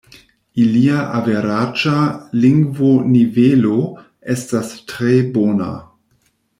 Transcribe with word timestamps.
Ilia 0.61 1.03
averaĝa 1.17 1.93
lingvonivelo 2.47 3.77
estas 4.37 4.77
tre 4.93 5.17
bona. 5.37 5.73